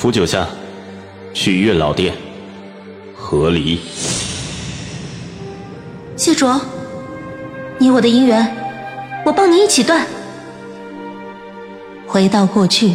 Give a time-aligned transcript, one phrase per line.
[0.00, 0.48] 扶九下，
[1.34, 2.14] 去月老殿。
[3.14, 3.78] 和离。
[6.16, 6.58] 谢卓，
[7.76, 8.56] 你我的姻缘，
[9.26, 10.06] 我帮你一起断。
[12.06, 12.94] 回到过去，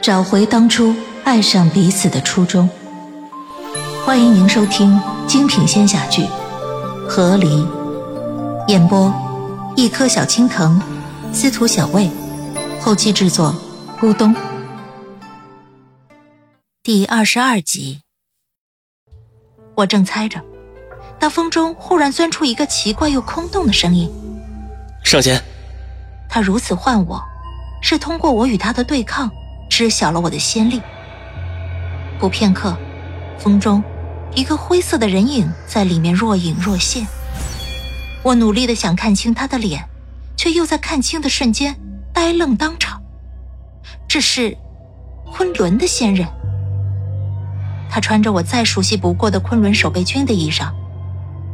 [0.00, 2.70] 找回当初爱上彼此的初衷。
[4.06, 6.22] 欢迎您收听精品仙侠剧
[7.06, 7.48] 《和离》，
[8.68, 9.12] 演播：
[9.76, 10.80] 一颗小青藤，
[11.34, 12.10] 司徒小魏，
[12.80, 13.54] 后期制作：
[14.00, 14.34] 咕咚。
[16.84, 18.02] 第二十二集，
[19.74, 20.44] 我正猜着，
[21.18, 24.12] 那风中忽然钻出一个奇怪又空洞的声音
[25.02, 25.42] ：“上仙。”
[26.28, 27.18] 他如此唤我，
[27.80, 29.30] 是通过我与他的对抗，
[29.70, 30.82] 知晓了我的仙力。
[32.18, 32.76] 不片刻，
[33.38, 33.82] 风中。
[34.34, 37.06] 一个灰色的人影在里面若隐若现，
[38.22, 39.88] 我努力的想看清他的脸，
[40.36, 41.80] 却又在看清的瞬间
[42.12, 43.02] 呆愣当场。
[44.06, 44.54] 这是
[45.32, 46.28] 昆仑的仙人，
[47.94, 50.68] 他穿着我再熟悉不过的昆仑守备军的衣裳，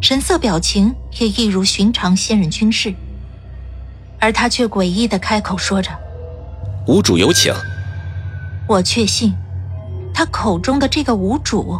[0.00, 2.94] 神色表情也一如寻常仙人军士，
[4.18, 5.90] 而他却诡异的开口说着
[6.88, 7.52] ：“无主有请。”
[8.66, 9.34] 我确信，
[10.14, 11.78] 他口中的这个无主。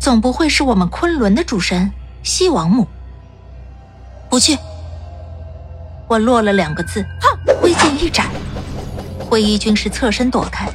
[0.00, 2.88] 总不会是我们昆仑的主神西王母？
[4.30, 4.56] 不去！
[6.08, 7.54] 我落了两个字，哼！
[7.60, 8.30] 挥剑一斩，
[9.28, 10.70] 灰衣军士侧身躲开，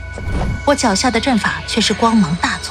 [0.67, 2.68] 我脚下的阵法却是光芒大作，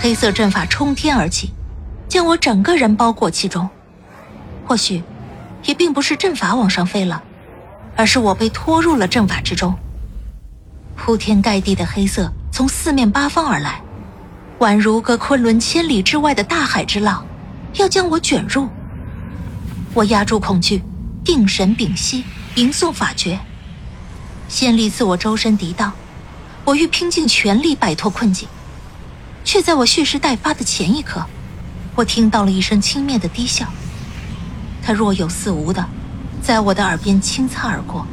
[0.00, 1.50] 黑色阵法冲天而起，
[2.08, 3.68] 将我整个人包裹其中。
[4.64, 5.02] 或许，
[5.64, 7.20] 也并不是阵法往上飞了，
[7.96, 9.74] 而是我被拖入了阵法之中。
[10.96, 13.82] 铺天盖地的黑色从四面八方而来。
[14.60, 17.24] 宛如个昆仑千里之外的大海之浪，
[17.74, 18.68] 要将我卷入。
[19.94, 20.82] 我压住恐惧，
[21.24, 23.38] 定神屏息，吟诵法诀。
[24.48, 25.92] 仙力自我周身涤荡，
[26.64, 28.48] 我欲拼尽全力摆脱困境，
[29.48, 31.24] 却在我蓄势待发的前一刻，
[31.94, 33.66] 我听到了一声轻蔑的低笑。
[34.82, 35.88] 它若有似无的，
[36.42, 38.06] 在我的耳边轻擦而过，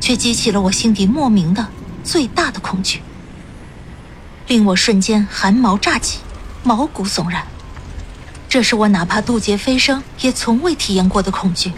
[0.00, 1.66] 却激起了我心底莫名的
[2.04, 3.02] 最大的恐惧。
[4.46, 6.20] 令我瞬间寒毛乍起，
[6.62, 7.44] 毛骨悚然。
[8.48, 11.72] 这是我哪怕渡劫飞升也从未体验过的恐惧。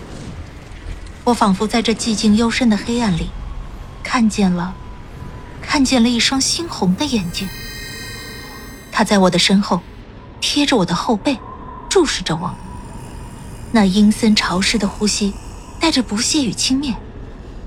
[1.25, 3.31] 我仿佛在这寂静幽深的黑暗里，
[4.03, 4.75] 看见了，
[5.63, 7.49] 看见了一双猩红的眼睛。
[8.97, 9.81] 他在我的身后，
[10.41, 11.37] 贴着我的后背，
[11.89, 12.55] 注视着我。
[13.73, 15.35] 那阴森潮湿的呼吸，
[15.81, 16.95] 带着不屑与轻蔑，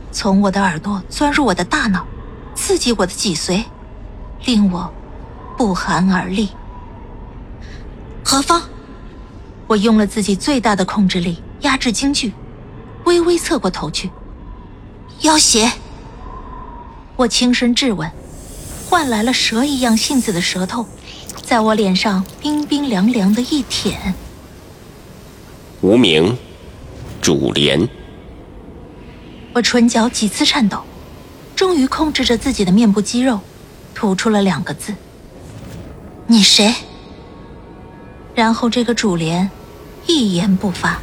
[0.09, 2.07] 从我的耳朵钻入我的大脑，
[2.55, 3.65] 刺激我的脊髓。
[4.45, 4.89] 令我
[5.57, 6.47] 不寒而栗。
[8.23, 8.61] 何方？
[9.67, 12.33] 我用了自己最大的控制力压制惊惧，
[13.03, 14.09] 微微侧过头去。
[15.23, 15.69] 妖邪！
[17.17, 18.09] 我轻声质问，
[18.89, 20.87] 换来了蛇一样性子的舌头，
[21.47, 24.13] 在我脸上冰冰凉凉的一舔。
[25.79, 26.37] 无名，
[27.21, 27.87] 主莲。
[29.53, 30.83] 我唇角几次颤抖，
[31.55, 33.39] 终于控制着自己的面部肌肉。
[33.95, 34.93] 吐出了两个字
[36.27, 36.75] ：“你谁？”
[38.35, 39.49] 然后这个主莲
[40.05, 40.99] 一言不发。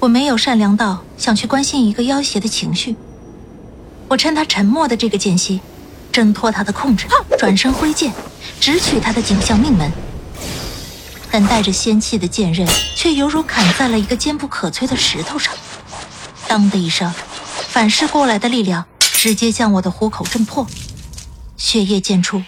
[0.00, 2.96] 我没有善良到想去关心一个要挟的情绪。
[4.08, 5.60] 我趁他沉默的这个间隙，
[6.12, 7.06] 挣脱他的控制，
[7.38, 8.12] 转身挥剑，
[8.60, 9.90] 直取他的颈项命门。
[11.30, 12.66] 但带着仙气的剑刃，
[12.96, 15.54] 却犹如砍在了一个坚不可摧的石头上。
[16.48, 17.12] 当的一声，
[17.68, 20.66] 反噬过来的力量直接将我的虎口震破。
[21.56, 22.42] 血液溅出，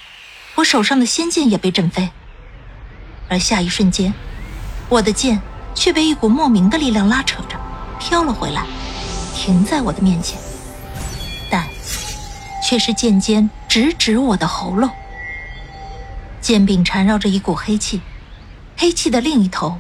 [0.56, 2.10] 我手上的仙剑也被震飞，
[3.28, 4.12] 而下一瞬间，
[4.88, 5.40] 我的剑
[5.76, 7.56] 却被一股莫名的力量拉扯着
[8.00, 8.66] 飘了回来，
[9.36, 10.41] 停在我的面前，但
[12.72, 14.88] 却是剑尖直指我的喉咙。
[16.40, 18.00] 剑柄缠绕着一股黑气，
[18.78, 19.76] 黑气的另一头，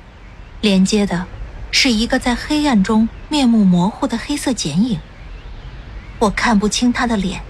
[0.60, 1.24] 连接的
[1.70, 5.00] 是一个在黑暗中面目模糊的黑色剪影。
[6.18, 7.40] 我看不清他的脸。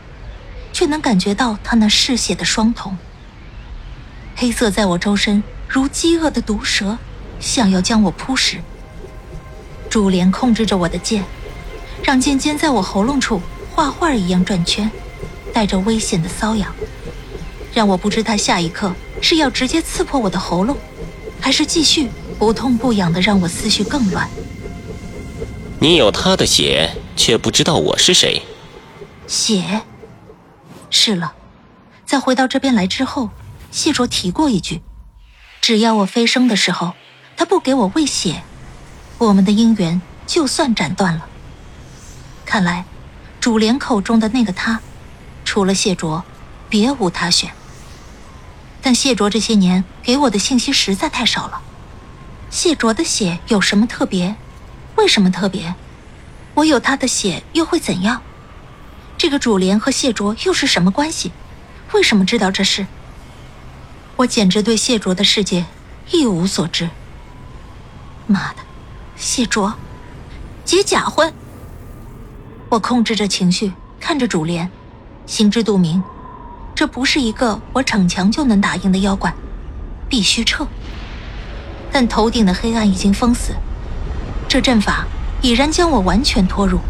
[0.72, 2.96] 却能感觉到他那嗜血的双瞳。
[4.36, 6.96] 黑色在我周身如饥饿的毒蛇，
[7.40, 8.58] 想要将我扑食。
[9.90, 11.24] 主莲控制着我的剑，
[12.04, 13.42] 让剑尖在我喉咙处
[13.74, 14.88] 画画一样转圈，
[15.52, 16.74] 带着危险的瘙痒，
[17.74, 20.76] 让我不知他下一刻是要直接刺破我的喉咙，
[21.40, 22.08] 还是继续
[22.38, 24.28] 不痛不痒的让我思绪更乱。
[25.78, 28.42] 你有他的血，却不知道我是谁。
[29.26, 29.82] 血。
[30.90, 31.32] 是了，
[32.04, 33.30] 在回到这边来之后，
[33.70, 34.82] 谢卓提过一句
[35.62, 36.92] ：“只要我飞升的时候，
[37.36, 38.42] 他不给我喂血，
[39.16, 41.26] 我们的姻缘就算斩断了。”
[42.44, 42.84] 看来，
[43.40, 44.80] 主莲口中的那个他，
[45.52, 46.24] 除了谢卓，
[46.70, 47.52] 别无他选。
[48.80, 51.60] 但谢卓这些年给我的信息实在太少了。
[52.48, 54.34] 谢卓的血有什么特别？
[54.96, 55.74] 为什么特别？
[56.54, 58.22] 我有他的血又会怎样？
[59.18, 61.32] 这个主莲和谢卓又是什么关系？
[61.92, 62.86] 为什么知道这事？
[64.16, 65.66] 我简直对谢卓的世界
[66.12, 66.88] 一无所知。
[68.26, 68.60] 妈的，
[69.16, 69.74] 谢卓，
[70.64, 71.30] 结假婚！
[72.70, 73.70] 我控制着情绪，
[74.00, 74.70] 看着主莲，
[75.26, 76.02] 心知肚明，
[76.74, 79.32] 这不是一个我逞强就能打赢的妖怪，
[80.08, 80.66] 必须撤。
[81.90, 83.54] 但头顶的黑暗已经封死，
[84.48, 85.06] 这阵法
[85.40, 86.80] 已然将我完全拖入，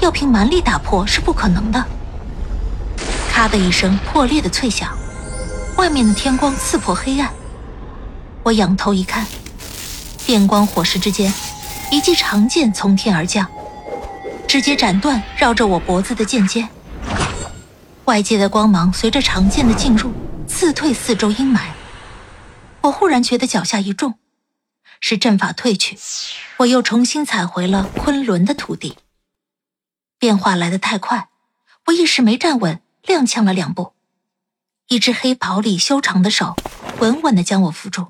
[0.00, 1.84] 要凭蛮力打破是不可能的。
[3.30, 4.96] 咔的一声破裂的脆响，
[5.76, 7.30] 外面的天光刺破黑暗。
[8.42, 9.26] 我仰头一看，
[10.26, 11.32] 电光火石之间，
[11.90, 13.46] 一记长剑从天而降，
[14.46, 16.68] 直接斩断绕着我脖子的剑尖。
[18.06, 20.12] 外界的光芒随着长剑的进入，
[20.48, 21.70] 刺退四周阴霾。
[22.80, 24.18] 我忽然觉得脚下一重，
[24.98, 25.96] 是阵法退去，
[26.56, 28.98] 我又重新踩回了昆仑的土地。
[30.18, 31.28] 变化来得太快，
[31.86, 33.92] 我一时没站稳，踉跄了两步，
[34.88, 36.56] 一只黑袍里修长的手
[36.98, 38.08] 稳稳地将我扶住。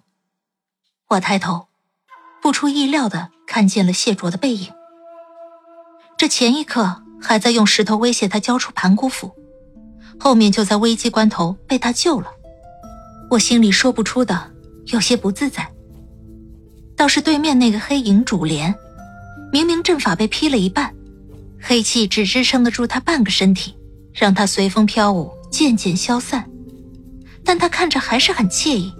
[1.09, 1.69] 我抬头，
[2.41, 4.73] 不出意料的看见了谢卓的背影。
[6.17, 9.37] 这前一刻还在用石头威胁他交出盘古斧，
[10.19, 12.27] 后面就在危机关头被他救了。
[13.31, 14.53] 我心里说不出的。
[14.87, 15.71] 有些不自在，
[16.97, 18.75] 倒是对面那个黑影主莲，
[19.53, 20.93] 明明阵法被劈了一半，
[21.61, 23.77] 黑气只支撑得住他半个身体，
[24.13, 26.45] 让他随风飘舞，渐渐消散，
[27.45, 28.93] 但他看着还是很惬意。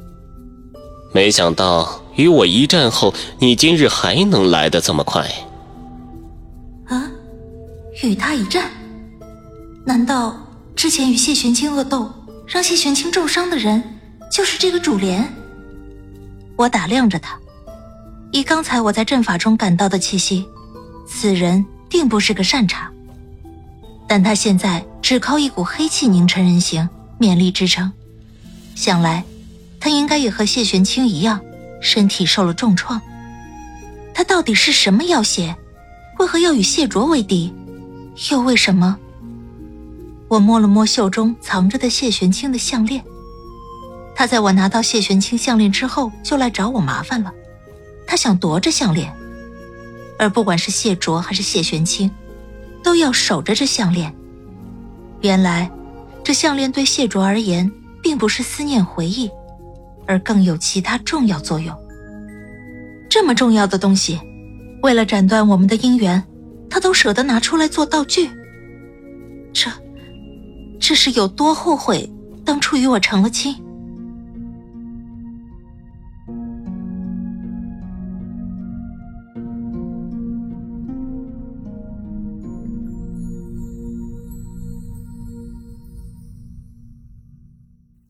[1.13, 5.29] 没想到与我一战后，你今日还能来得这么快。
[6.87, 7.11] 啊，
[8.05, 8.71] 与他一战？
[9.85, 10.37] 难道
[10.75, 12.13] 之前与谢玄清恶斗，
[12.47, 13.83] 让谢玄清重伤的人，
[14.31, 15.33] 就是这个主莲？
[16.57, 17.39] 我打量着他，
[18.33, 20.45] 以刚才我在阵法中感到的气息，
[21.07, 22.91] 此人定不是个善茬。
[24.09, 27.91] 但他现在只靠一股黑气凝成人形，勉力支撑，
[28.75, 29.25] 想来
[29.81, 31.41] 他应该也和谢玄清一样，
[31.81, 33.01] 身体受了重创。
[34.13, 35.57] 他到底是什么妖邪？
[36.19, 37.53] 为何要与谢卓为敌？
[38.31, 38.99] 又为什么？
[40.33, 43.05] 我摸了摸袖中藏着的谢玄清的项链。
[44.15, 47.31] 他在我拿到谢玄清项链之后，就来找我麻烦了。
[48.07, 49.15] 他想夺着项链，
[50.19, 52.11] 而不管是谢卓还是谢玄清，
[52.83, 54.15] 都要守着这项链。
[55.21, 55.71] 原来，
[56.25, 57.71] 这项链对谢卓而言，
[58.03, 59.31] 并不是思念回忆，
[60.07, 61.77] 而更有其他重要作用。
[63.11, 64.19] 这么重要的东西，
[64.83, 66.25] 为了斩断我们的姻缘，
[66.71, 68.31] 他都舍得拿出来做道具。
[70.83, 72.13] 这，是有多后悔
[72.45, 73.55] 当初与我成了亲？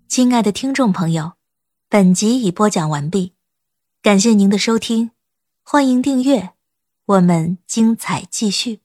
[0.08, 1.32] 亲爱的听众朋友，
[1.90, 3.34] 本集已播讲完毕，
[4.00, 5.10] 感谢您的收听，
[5.62, 6.52] 欢迎订阅，
[7.04, 8.80] 我们精彩继续。